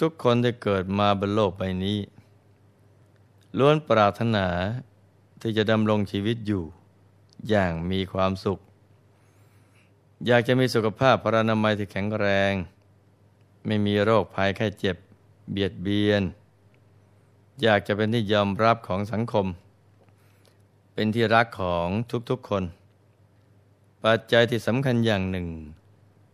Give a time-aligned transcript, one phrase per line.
[0.00, 1.98] ทุกๆคนที่เกิดมาบนโลกใบนี้
[3.58, 4.46] ล้วนปรารถนา
[5.40, 6.64] ที่จะดำรงชีวิตอยู่
[7.48, 8.60] อย่างมีความสุข
[10.26, 12.52] อยากจะมีสุขภาพพรานามัยที่แข็งแรง
[13.66, 14.96] ไม่มีโรคภัยแค่เจ็บ
[15.50, 16.22] เบียดเบียน
[17.62, 19.46] อยากจะเป็นที่ยอมรับของสังคม
[20.94, 21.88] เป็นที่รักของ
[22.30, 22.64] ทุกๆคน
[24.04, 25.48] ปัจจัยที่สำคัญอย่างหนึ่ง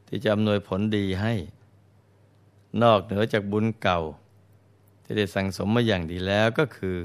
[0.09, 1.35] ที่จะอำนวยผลดีให้
[2.83, 4.01] นอกเหนือจากบุญเก่า
[5.03, 6.99] ที่ได้สั่งสมมาอย่างดีแล้วก็คือ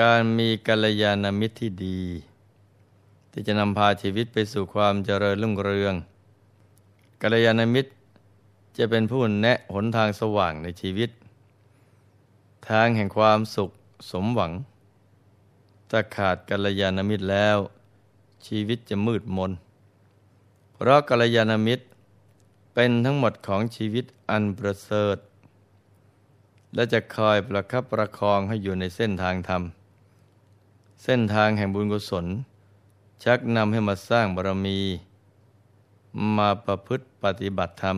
[0.00, 2.00] การมีกัลยาณมิตรที่ดี
[3.32, 5.94] ที่จะนำพาชีวิตไปสู่ความเจริญรุ่งเรือง
[7.22, 7.90] กัลยาณมิตร
[8.78, 11.10] จะเป็นผู้แนะหนทางสว่างในชีวิต
[12.68, 13.70] ทางแห่งความสุข
[14.10, 14.52] สมหวัง
[15.90, 17.58] ถ้าขาดกัลยาณมิตรแล้ว
[18.46, 19.52] ชีวิตจะมืดมน
[20.74, 21.84] เพราะกัลยาณมิตร
[22.74, 25.16] เป็นทั้งหมดของชีวิตอันประเสริฐ
[26.74, 29.62] และจะคอยประคับประคองให้อยู่ในเส้นทางธรรม
[31.04, 32.26] เส้นทางแห่งบุญกุศล
[33.24, 34.78] ชักนำให้มาสร้างบารมี
[36.36, 37.96] มาประพฤติปฏิบัติธรรม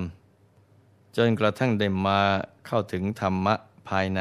[1.17, 2.21] จนกระทั่งได้มา
[2.67, 3.55] เข้าถึงธรรมะ
[3.89, 4.21] ภายใน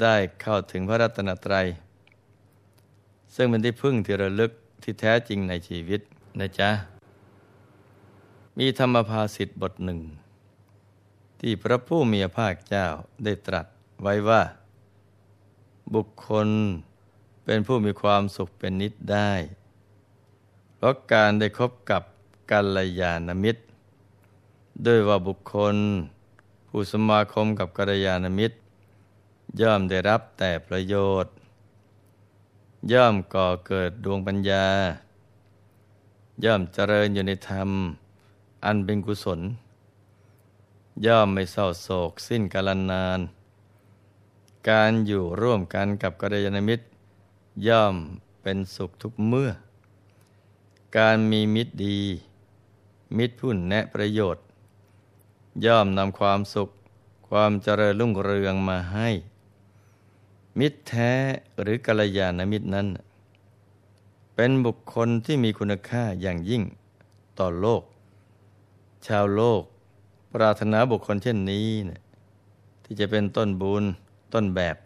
[0.00, 1.66] ได้เข้าถึงพระรัตนตรัย
[3.34, 6.00] ซึ่งเป็นที่พึ่งที่ระลึกที่แท้จริงในชีวิต
[6.40, 6.70] นะจ๊ะ
[8.58, 10.00] มีธรรมภาสิทธ์บทหนึ่ง
[11.40, 12.86] ที่พระผู้มีพระภาคเจ้า
[13.24, 13.66] ได้ตรัส
[14.02, 14.42] ไว้ว่า
[15.94, 16.48] บุคคล
[17.44, 19.32] เป็นผู้มีความสุขเป็นนิดได้
[20.76, 22.02] เพราะการได้คบกับ
[22.50, 23.62] กัลยาณมิตร
[24.86, 25.76] ด้วยว่าบุคคล
[26.68, 28.56] ผู้สมาคมกับกัลยาณมิตร
[29.60, 30.94] ย่อมได้รับแต่ประโย
[31.24, 31.34] ชน์
[32.92, 34.66] ย่อมก่อเกิดดวงปัญญา
[36.44, 37.70] ย่อมเจริญอยู่ในธรรม
[38.64, 39.40] อันเป็นกุศล
[41.06, 43.20] ย่อมไม่เศร้าโศกสิ้นกาลนาน
[44.70, 46.84] การอยู่ร่วมกันกับกัลยาณมิตร
[47.68, 47.96] ย่อม
[48.42, 49.50] เป็นสุขทุกเมื่อ
[50.98, 52.00] การมีมิตรดี
[53.16, 54.44] มิตรผู้แนะประโยชน์
[55.66, 56.68] ย่อมนำความสุข
[57.28, 59.08] ความเจริญรุ่งเรืองมาให้
[60.58, 61.12] มิตรแท้
[61.60, 62.86] หรือกัลยาณมิตรนั้น
[64.34, 66.62] เป็นบุคคลที่มีคุณค่าอย่างยิ่ง
[67.38, 67.82] ต่อโลก
[69.06, 69.62] ชาวโลก
[70.32, 72.00] ปรารถนาบุคคลเช่นนี้เนี่ย
[72.84, 73.84] ที่จะเป็นต้นบุญ
[74.34, 74.76] ต้นแบบ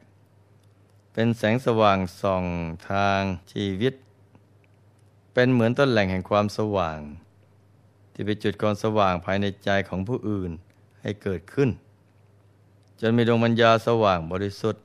[1.13, 2.45] เป็นแสงสว่างส่อง
[2.91, 3.21] ทาง
[3.53, 3.95] ชีวิต
[5.33, 6.99] เป็นเหมือนต้นแหล่งแห่งความสว่าง
[8.13, 10.51] ที่ไปจุดความสว่างภายในใจของผู้อื่น
[11.01, 11.71] ให้เกิดขึ้น
[13.01, 14.85] จนมีดวงปัญญาสว่างบริสุทธิ์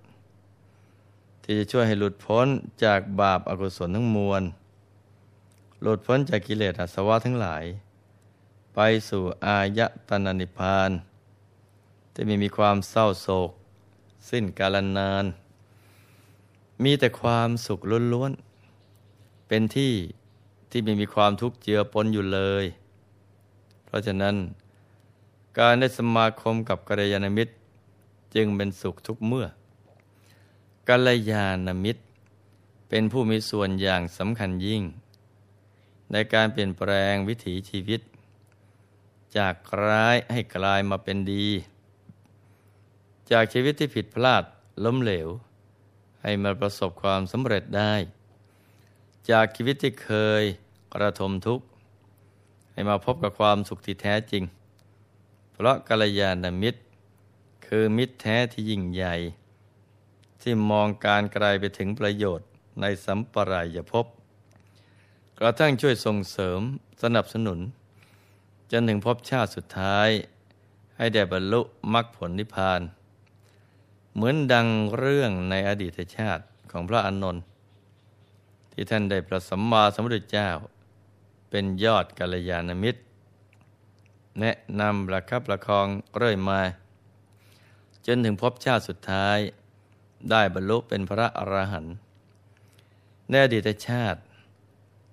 [1.43, 2.47] ที่จะช่วยให้หลุดพ้น
[2.83, 4.41] จากบาปอากุศลทั้งมวล
[5.81, 7.63] หลุดพ้นจากกิเลสอาสวะทั้งหลาย
[8.75, 8.79] ไป
[9.09, 9.79] สู่อาย
[10.09, 10.91] ตนะนิพาน
[12.13, 13.51] ที่ไม่มีความเศร้าโศก
[14.29, 15.25] สิ้นกาลนาน
[16.84, 17.79] มีแต่ความสุข
[18.13, 19.93] ล้วนๆ เป็นที่
[20.70, 22.66] ที่ไม่มีความทุกข์เจือปนอยู่เลย
[23.85, 24.35] เพราะฉะนั้น
[25.59, 27.53] การได้สมาคมกับกัลยาณมิตร
[28.35, 29.46] จึงเป็นสุขทุกเมื่อ
[30.90, 32.02] กัลยาณมิตร
[32.90, 34.84] เป็นผู้มีส่วนอย่างสำคัญยิ่ง
[36.11, 38.02] ในการเปลี่ยนแปลงวิถีชีวิต
[39.38, 41.47] จากร้ายให้กลายมาเป็นดี
[43.32, 44.44] จากชีวิตที่ผิดพลาด
[44.84, 45.30] ล้มเหลว
[46.22, 47.94] ให้มาประสบความสำเร็จได้
[49.30, 50.44] จากชีวิตที่เคย
[50.94, 51.66] กระทมทุกข์
[52.74, 54.44] ให้มาพบกับความสุขที่แท้จริง
[55.53, 56.82] เพราะกัลยาณมิตร
[57.68, 59.16] คือมิตรแท้ที่ยิ่งใหญ่
[60.41, 62.47] ที่มองการไกลไปถึงประโยชน์
[62.82, 64.06] ในสัมปรายภพ
[65.40, 66.59] กระทั่งช่วยส่งเสริม
[67.03, 67.59] สนับสนุน
[68.75, 70.09] จนถึงพบชาติสุดท้าย
[70.97, 71.61] ให้ได้บรรลุ
[71.93, 72.81] มรรคผลนิพพาน
[74.14, 74.67] เหมือนดัง
[74.97, 77.43] เรื่องในอดีตชาติของพระอานนท์
[78.72, 80.49] ที่ท่านได้ประสัมมาสัมพุทธเจ้า
[81.49, 83.02] เป็นยอดกัลยาณมิตร
[84.40, 85.87] แนะนำประคับประคอง
[86.17, 86.61] เรื่อยมา
[88.05, 89.37] จนถึงพบชาติสุดท้าย
[90.29, 91.96] ได้บรรลุเป็นพระอรหันต์
[93.29, 94.20] ในอดีตชาติ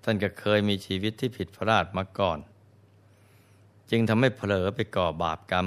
[0.05, 2.41] ท่านก็เคยมีชีวิตที่ผิดพลาดมาก่อน
[3.91, 5.67] จึงทำให้เผลอไปก่อบาปกรรม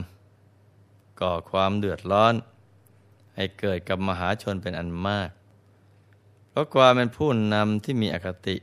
[1.22, 2.34] ก่อความเดือดร้อน
[3.36, 5.30] ให้เกิดกับมหาชนเป็นอันมาก
[6.50, 8.56] เพราะความเป็นผู้นำที่มีอคติ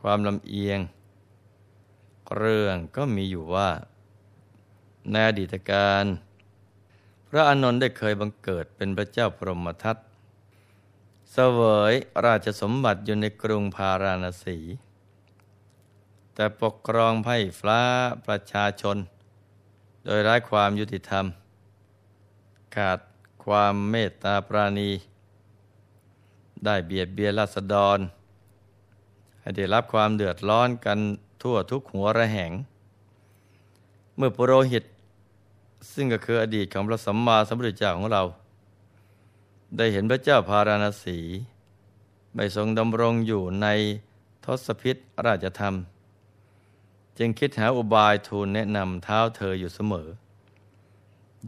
[0.00, 0.78] ความลำเอียง
[2.36, 3.70] เรื่องก็มีอยู่ว่า
[5.10, 6.04] ในอดีตการ
[7.28, 9.96] พระอานนท์ได้เคยบังเกิดเป็นพระเจ้าพรหมทัต
[11.32, 11.60] เสว
[11.92, 11.94] ย
[12.24, 14.58] ราชสมบัติอยู่ในกรุงพาราณสี
[16.34, 17.80] แต่ปกครองไพ่ฟ้า
[18.26, 18.96] ประชาชน
[20.04, 21.24] โดยไร้ความยุติธรรม
[22.74, 22.98] ขาด
[23.44, 24.90] ความเมตตาปราณี
[26.64, 27.98] ได้เบียดเบียนราษฎร
[29.40, 30.98] ให้ได้รับความเดือดร้อนกัน
[31.42, 32.52] ทั่วทุกหัวระแหง
[34.16, 34.84] เมื่อปุโรหิต
[35.92, 38.22] ซึ่งก็คืออดีตของพระสัมมาสัมพุทธเจ้าของเรา
[39.76, 41.18] ได้เห็นพระเจ้าพาราณสี
[42.34, 43.66] ไม่ทรงดำรงอยู่ใน
[44.44, 44.96] ทศพิษ
[45.26, 45.74] ราชธรรม
[47.18, 50.08] จึงคิดหาอุบายทูลแนะนำเท้าเธออยู่เสมอ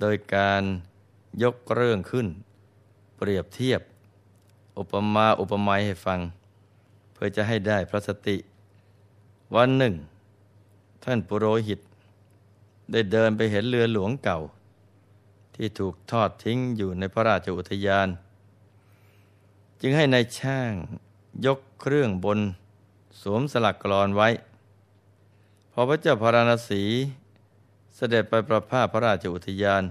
[0.01, 0.63] โดยการ
[1.43, 2.27] ยกเรื่องขึ้น
[3.17, 3.81] เปรียบเทียบ
[4.79, 6.21] อุปมาอุปไมยให้ฟัง
[7.13, 8.37] เพื่อจะให้ได้พระสติ
[9.55, 9.95] วันหนึ่ง
[11.05, 11.81] ท่านปุโรหิต
[12.93, 14.41] ได้เดินไปเห็นเรือหลวงเก่า
[15.55, 18.09] ที่ถูกทอดทิ้งอยู่ในพระราชอุทยาน
[19.81, 20.73] จึงให้ในายช่าง
[21.47, 22.39] ยกเครื่องบน
[23.21, 24.29] สวมสลักกรอนไว้
[25.79, 26.83] อพระเจ้าพาราณสี
[27.97, 29.85] เสด็จไปประพาสพระราชอุทยาน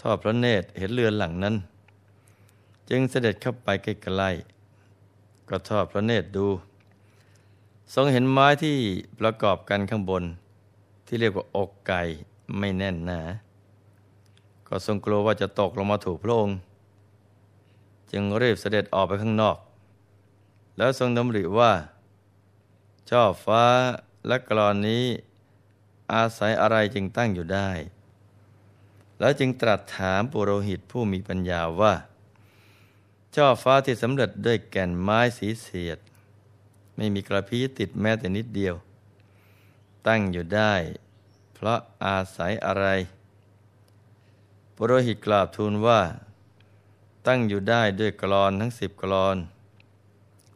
[0.00, 1.54] ทอดพระเนตรเห็นเรือนหลังนั้น
[2.90, 3.86] จึงเสด็จเข้าไปใก
[4.20, 6.46] ล้ๆก็ทอดพระเนตรดู
[7.94, 8.76] ทรงเห็นไม้ที่
[9.20, 10.24] ประกอบกันข้างบน
[11.06, 12.02] ที่เรียกว่าอกไก่
[12.58, 13.20] ไม่แน่นหนา
[14.68, 16.56] ก็ทรงกลัวว่าจะตกลงมาถูกพระองค์
[18.10, 19.56] จึงรีบเสด็จออกไปข้างนอก
[20.76, 21.72] แล้วทรงดำริว่า
[23.10, 23.62] ช่อฟ้า
[24.26, 25.04] และกรอนนี้
[26.12, 27.70] อาศัยอะไรจึงตั้งอยู่ได้
[29.20, 31.94] แล้วจึงตรัสถามปุโรหิตผู้มีปัญญาว่า
[33.34, 35.98] ช่อฟ้าที่สำเร็จด้วยแก่นไม้สีเสียด
[36.96, 38.74] ไม่มีกระพี้ติดแม้แต่นิดเดียว
[40.06, 40.74] ตั้งอยู่ได้
[41.54, 42.86] เพราะอาศัยอะไร
[44.76, 46.00] ปุโรหิตกราบทูลว่า
[47.26, 49.36] ตั้งอยู่ได้ด้วยกรอนทั้งสิบกรอน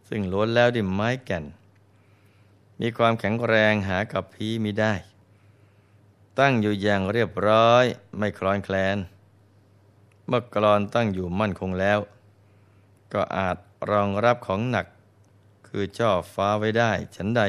[0.08, 1.44] ซึ่งล้วนแล้วด้วยไม้แก่น
[2.80, 4.94] มีความแข็งแรงหากับพีมิได้
[6.38, 7.84] ตั้งอยู่อย่างเรียบร้อย
[8.18, 8.96] ไม่คลอนแคลน
[10.26, 11.98] เมื่อกรอนตั้งอยู่มั่นคงแล้ว
[13.12, 13.56] ก็อาจ
[13.90, 14.86] รองรับของหนัก
[15.68, 17.42] คือจ่อฟ้าไว้ได้ฉันใด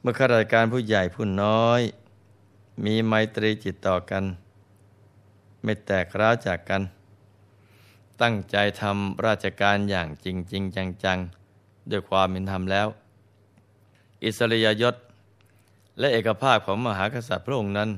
[0.00, 1.80] เมื่อข้าราชการผู้ใหญ่ผู้น้อย
[2.84, 4.24] มีไมตรีจิตต่อกัน
[5.62, 6.82] ไม่แตกร้าวจากกัน
[8.22, 11.18] ตั้งใจทำราชการอย่างจริงจริงจังจัง
[11.90, 12.88] ด้วยความเป็นธรรมแล้ว
[14.24, 14.96] อิสริยยศ
[15.98, 17.90] และเอกภาพของมหากษัตริย์พระองค์นั้น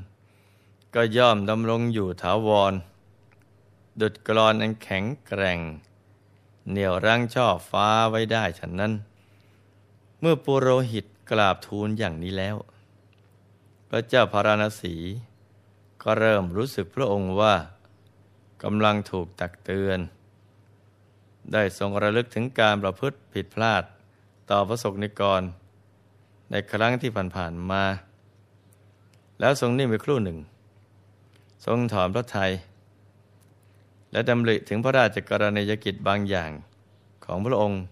[0.95, 2.73] ก็ย่อมดำรงอยู่ถาวร
[4.01, 5.59] ดุดกรอนอันแข็งแกร่ง
[6.69, 8.93] เหนี่ยวรั้งช่อฟ้าไว้ได้ฉันนั้น
[10.19, 12.55] เมื่อปุโรหิตกราบทูลอย่างนี้แล้ว
[13.89, 14.95] พระเจ้าพาราณสี
[16.03, 17.55] ก็เริ่มรู้สึกพระองค์ว่า
[18.63, 19.99] กำลังถูกตักเตือน
[21.51, 23.83] ได้ทรงระลึกถึงการประพฤติผิดพลาด
[24.49, 25.41] ต่อพระสกนิกร
[26.51, 27.83] ในครั้งที่ผ่านๆมา
[29.39, 30.37] แล้วทรงนิ่งไปครู่หนึ่ง
[31.65, 32.51] ทรงถอนพระทัย
[34.11, 36.51] และดำริถึงพระราชกรณียกิจบางอย่าง
[37.25, 37.83] ของพระองค์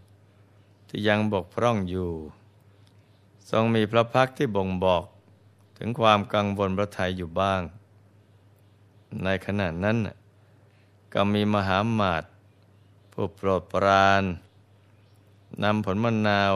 [0.90, 2.12] ที่ยังบกพร่องอยู่
[3.52, 5.04] ทรงมีพระพักที่บ่งบอก
[5.78, 7.62] ถึงความกังวลพระทัยอยู่บ้าง
[9.24, 9.98] ในขณะนั้น
[11.14, 12.24] ก็มีมหาหมาต
[13.12, 14.24] ผู้โปรดปราน
[15.64, 16.54] นำผลมะนาว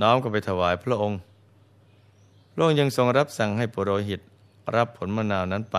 [0.00, 1.18] น้อมก็ไปถวายพระองค์
[2.52, 4.20] พระองค์ยังทรงรับสั่งให้ปุโรหิต
[4.76, 5.78] รับผลมะนาวนั้นไป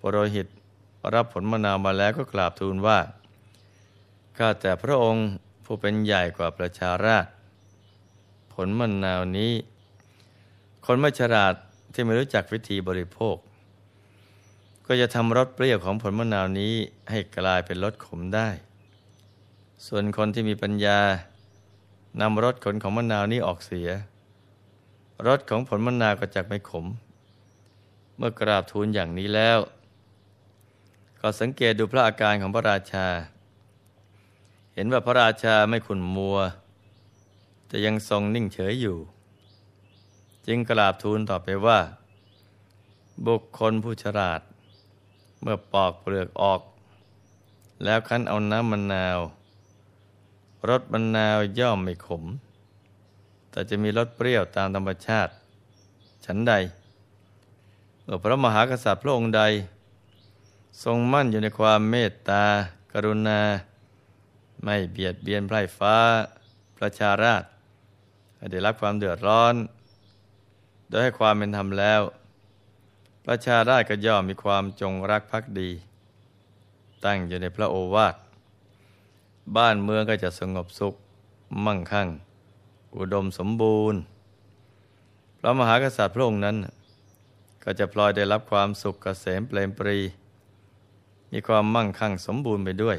[0.00, 0.46] ปุโรหิต
[1.14, 2.98] รับผลมะนาวมาแล้วก็กราบทูลว่า
[4.36, 5.26] ข้าแต่พระองค์
[5.64, 7.26] ผู้เป็นใหญ่กว่าประชาราช
[8.52, 9.52] ผลมะนาวนี้
[10.86, 11.54] คนไม่ฉลาด
[11.92, 13.36] ที่ไม่รู้จักวิธีบริโภค
[14.86, 16.74] ก็จะทำรสเปรี้ยวของผลมะนาวนี้
[17.10, 18.48] ให้กลายเป็นรสขมได้
[19.86, 20.98] ส่วนคนที่มีปัญญา
[22.20, 23.88] นำรสขนของมะนาวนี้ออกเสีย
[25.26, 26.86] รสของผลมะนาวก็จะไม่ขม
[28.16, 29.58] เมื่อกราบทูลอย่างนี้แล้ว
[31.20, 33.06] ก็สังเกตดูพระอาการของพระราชา
[34.74, 36.38] เห็นว่าพระราชาไม่ขุนมัว
[37.66, 38.98] แต่ยังทรงนิ่งเฉยอยู่
[40.46, 41.78] จึงกราบทูลต่อไปว่า
[43.26, 44.40] บุคคลผู้ฉลาด
[45.40, 46.60] เมื่อปอกเปลือกออก
[47.84, 49.18] แล้วคั้นเอาน้ำมะนาว
[50.68, 52.24] รสมะนาวย่อมไม่ขม
[53.50, 55.32] แต่จะมีรสเปรี้ยวตามธรรมชาติ
[56.24, 56.54] ฉันใด
[58.02, 59.42] เมื่อพระมหากษัตริย์พระองค์ใด
[60.84, 62.44] ทรงมั่นอยู่ในความเมตตา
[62.92, 63.40] กรุณา
[64.64, 65.96] ไม่เบียดเบียนไพร่ฟ้า
[66.78, 67.42] ประชาราช
[68.52, 69.54] ได้รับความเดือดร้อน
[70.88, 72.00] โดยให้ความเป็นธรรมแล้ว
[73.26, 75.70] ประชาราชก็ย่อมมีความจงรักภักดี
[77.04, 78.14] ตั้งอยู่ในพระโอวาท
[79.56, 80.94] บ้านเมืองก็จะสงบสุข
[81.66, 82.08] มั่งคั่ง
[82.96, 84.00] อุดมสมบูรณ์
[85.38, 86.56] พระมหากษัตริย์พระองค์นั้น
[87.64, 89.98] ก็จะพลอยได้รับความสุขเกษมเปลมปรี
[91.32, 92.98] มีความมั่งคั่งสมบูรณ์ไปด้วย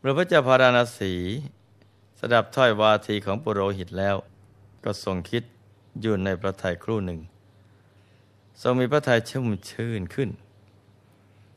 [0.00, 1.12] พระพเจ้าพาราณสี
[2.20, 4.16] สดับถ้อยวาทีของปุโรหิตแล้ว
[4.84, 5.42] ก็ทรงคิด
[6.00, 7.20] อยู่ในพระทัยครู่หนึ่ง
[8.62, 10.30] ทรงมีพระทัยชุ่มชื่นขึ้น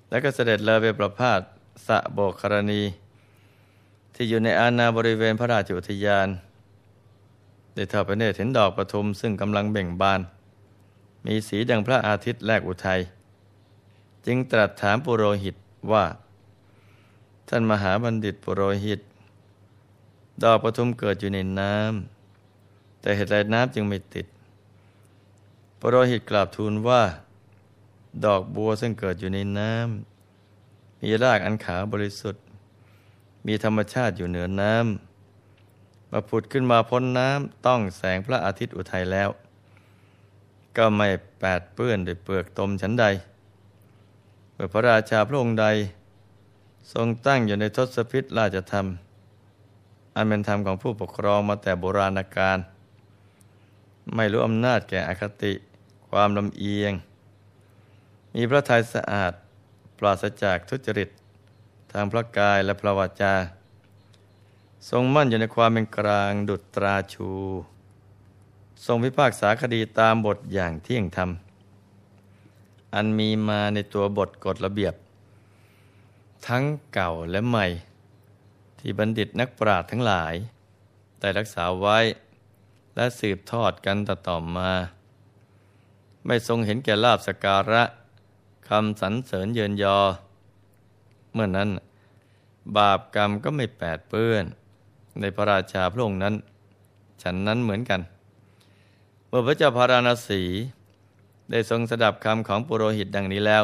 [0.10, 1.40] แล้วก็เสด็จเลยไปประพาส
[1.88, 2.82] สะโบกครณี
[4.14, 6.28] ที่อยู่ในอาณาบริเวณพระราชอุทยาน
[7.76, 10.22] ได้ทอดพระเนตรเห็นดอกประทุมซึ่งกำลังเบ่งบาน
[11.26, 13.00] มีสีดังพระอาทิตย์แลกอุทัย
[14.26, 15.56] จึงตรัสถามปุโรหิต
[15.92, 16.06] ว่า
[17.50, 19.00] ท่านมหาบัณฑิตปุโรหิต
[20.44, 24.26] ดอกประทุมเกิดอยู่ในน้ำแต่เหตุไรน้ำจึงไม่ติด
[25.80, 27.02] ปุโรหิตกราบทูลว่า
[28.26, 32.43] ดอกบัวซึ่งเกิดอยู่ในน้ำมีรากอันขาวบริสุทธิ์
[33.48, 39.30] มีธรรมชาติอยู่เหนือน้ำมาผุดขึ้นมาพ้นน้ำต้องแสงพระอาทิตย์อุทัยแล้ว
[40.78, 41.10] ก็ไม่
[41.40, 43.06] แปดเปื้อนด้วยเปลือกตมชั้นใด
[44.54, 45.68] เมื่อพระราชาพระองค์ใด
[46.94, 48.88] ทรงตั้งอยู่ในทศพิษราชธรรม
[50.16, 52.60] อันเป็นธรรมของผู้ปกครองมาแต่โบราณกาล
[54.16, 55.54] ไม่รู้อำนาจแก่อคติ
[56.10, 56.94] ความลำเอียง
[58.36, 59.34] มีพระทัยสะอาด
[59.98, 61.10] ปราศจากทุจริต
[61.96, 63.34] ทางพระกายและพระวจา
[64.90, 67.30] ทรงมั่นอยู่ในความเป็นกลางดุจตราชู
[68.86, 71.30] ทรงพิพากษาคดีตามบทอย่างเที่ยงธรรม
[72.94, 74.94] อันมีมาในตัวบทกฎระเบียบ
[76.48, 77.66] ทั้งเก่าและใหม่
[78.80, 80.34] ที่บัณฑิตนักปราชญ์ทั้งหลาย
[81.20, 82.00] แต่รักษาไว้
[82.96, 84.72] และสืบทอดกันต่อต่อมา
[86.26, 87.84] ไม่ทรงเห็นแก่ลาบสการะ
[88.70, 90.00] คำสรรเสริญเยินยอ
[91.34, 91.70] เมื่อนนั้น
[92.78, 94.46] บาปกรรมก็ไม่แปดเปื้อน
[95.20, 96.36] ในพระราชาพระองค์นั้น
[97.22, 98.02] ฉันนั้นเหมือนกัน
[99.28, 100.42] เมื่อพระเจ้าพาราณสี
[101.52, 103.64] ได้ทรงสดับคำของปุโรหิตดังนี้แล้ว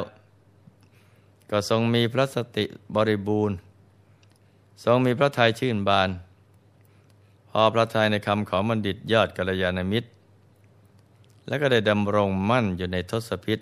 [1.52, 3.58] ก็ทรงมีพระสติบริบูรณ์
[4.86, 6.10] ทรงมีพระทัยชื่นบาน
[7.50, 10.10] พอพระทัยในคำของบัณฑิตยอดกัลยาณมิตร
[11.48, 13.60] และก็ได้ดำรงมั่นอยู่ในทศพิษ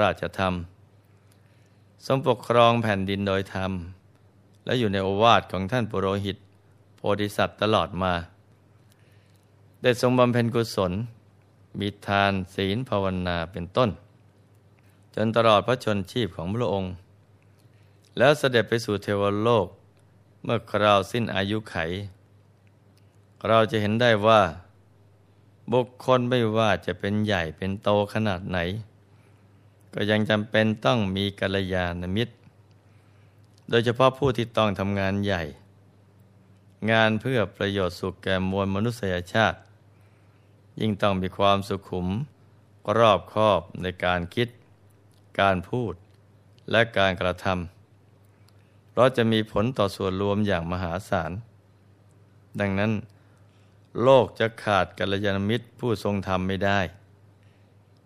[0.00, 0.54] ราชธรรม
[2.06, 3.72] ทรงปกครองแผ่นดินโดยธรรม
[4.64, 6.36] และอยู่ในโอวาทของท่านปุโรหิต
[6.96, 8.12] โพธิสัตว์ตลอดมา
[9.82, 10.92] ได้ทรงบำเพ็ญกุศล
[11.78, 13.90] มีทานศีลภาวนาเป็นต้น
[15.14, 16.92] จนตลอดพระชนชีพของพระองค์
[18.18, 19.66] แล้วเสด็จไปสู่เทวโลก
[20.42, 21.76] เมื่อคราวสิ้นอายุไข
[23.48, 24.42] เราจะเห็นได้ว่า
[25.72, 28.58] บุคคลไม่ว่าจะเป็นใหญ่เป็นโตขนาดไหน
[29.94, 32.34] ก็ยังจำเป็นต้องมีกัลยาณมิตร
[33.68, 35.42] โดยเฉพาะผู้ที่ต้องทำงานใหญ่
[36.90, 39.58] งานเพื่อประโยชน์สุขแก่มวลมนุษยชาติ
[40.80, 42.06] ยิ่งต้องมีความสุขุม
[42.98, 44.48] รอบคอบในการคิด
[45.40, 45.94] การพูด
[46.70, 51.32] และการกระทำเพราะจะมีผลต่อส่วนรวมอย่างมหาศาล
[52.60, 52.92] ดังนั้น
[54.02, 56.80] โลกจะขาดกัลยาณมิตรผู้ทรงธรรมไม่ได้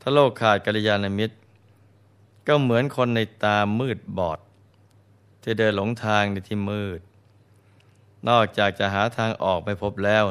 [0.00, 1.34] ถ้าโลกขาดกัลยาณมิตร
[2.46, 4.38] ก็เหมือนคนในตามืดบอด
[5.42, 7.00] ที่เดินหลงทางในที่มืด
[8.28, 10.24] นอกจากจะหาทางออกไม่พบแล้ว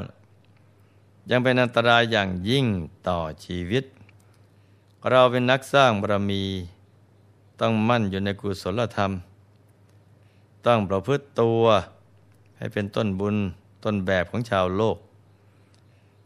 [1.29, 2.65] ยังเป็นอันตรายอย่างยิ่ง
[3.08, 3.84] ต่อชีวิต
[5.10, 6.43] เราเป็นนักสร้างบารมี
[7.60, 9.12] ต้องมั่นอยู่ในกุศลธรรม
[10.65, 11.63] ต้องประพฤติตัว
[12.58, 13.36] ให้เป็นต้นบุญ
[13.84, 14.98] ต้นแบบของชาวโลก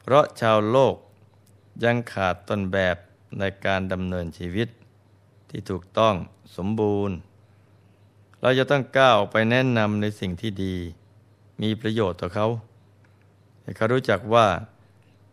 [0.01, 0.95] เพราะชาวโลก
[1.83, 2.95] ยังขาดต้นแบบ
[3.39, 4.67] ในการดำเนินชีวิต
[5.49, 6.15] ที่ถูกต้อง
[6.55, 7.15] สมบูรณ์
[8.41, 10.75] เราจะต้องก้าวออกไปแนะนำในสิ่งที่ดี
[11.61, 12.47] มีประโยชน์ต่อเขา
[13.61, 14.47] ให้เขารู้จักว่า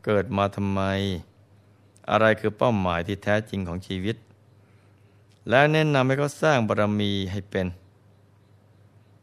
[0.05, 0.83] เกิดมาทำไม
[2.11, 4.17] อะไรคือเป้าหมายที่แท้จริงของชีวิต
[5.49, 7.67] แล้วแนะนำให้เขาสร้างบารมีให้เป็น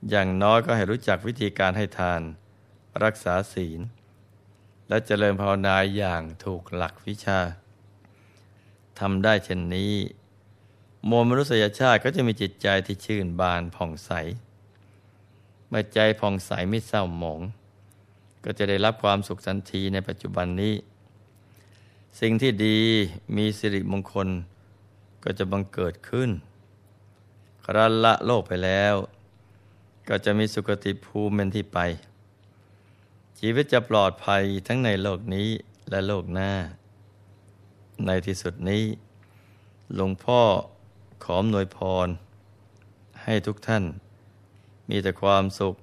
[0.09, 2.21] อย่างน้อยก็ให้รู้จักวิธีการให้ทาน
[3.03, 3.79] รักษาศีล
[4.87, 7.39] และเจริญภาวนาอย่างถูกหลักวิชา
[8.99, 9.93] ทำได้เช่นนี้
[11.09, 14.11] มวลมนุษยชาติก็จะมีจิตใจที่ชื่นบานผ่องใส
[15.67, 17.41] เมื่อใจผ่องใสไม่เศร้าหมอง
[18.43, 20.73] ก็จะได้รับความสุขสันทีในปัจจุบันนี้
[22.19, 22.79] สิ่งที่ดี
[23.37, 24.29] มีสิริมงคล
[25.23, 26.29] ก็จะบังเกิดขึ้น
[27.65, 28.95] ครั้นละโลกไปแล้ว
[30.09, 31.79] ก็จะมีสุคติภูมิเป็นที่ไป
[33.39, 35.49] ชีวิตจะปลอดภัยทั้งในโลกนี้
[35.89, 36.51] และโลกหน้า
[38.05, 38.83] ในที่สุดนี้
[39.95, 40.41] หลวงพ่อ
[41.23, 42.07] ขอมหนวยพร
[43.23, 43.83] ให้ทุกท่าน
[44.89, 45.75] มีแต่ความสุข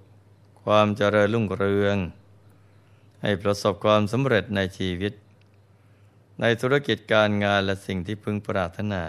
[0.62, 1.96] ความเจริญรุ่งเรือง
[3.22, 5.12] ให้ประสบความสำเร็จในชีวิต
[6.40, 9.02] ในธุรกิจการงานและสิ่งที่พึงปรารถนา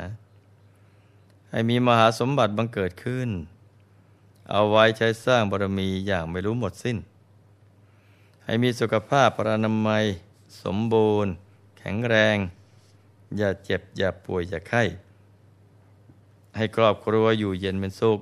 [1.52, 3.30] ให้มีมหาสมบัติบังเกิดขึ้น
[4.52, 6.98] เอาไว้ใช้สร้างบารมีอย่างไม่รู้หมดสิ้น
[8.46, 10.06] ให้มีสุขภาพปรานามัย
[10.64, 11.32] สมบูรณ์
[11.78, 12.38] แข็งแรง
[13.38, 14.84] อย่าเจ็บอย่าป่วยอย่าไข้
[16.58, 18.22] ให้ครอบครัวอยู่เย็นเป็นสุข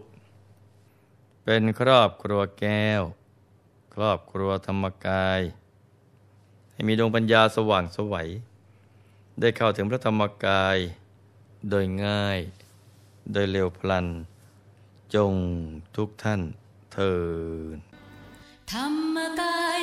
[1.43, 3.03] เป็นครอบครัวแก้ว
[3.93, 5.39] ครอบครัวธรรมกาย
[6.71, 8.29] ให้มีดวงปัญญาสว่างสวัย
[9.39, 10.77] ได้เข้าถึงพระธรรมกาย
[11.69, 12.39] โดยง่าย
[13.31, 14.07] โดยเร็วพลัน
[15.15, 15.33] จง
[15.95, 16.41] ทุกท่าน
[16.93, 17.15] เทิ
[17.75, 17.77] น
[18.71, 19.79] ธรรมกาย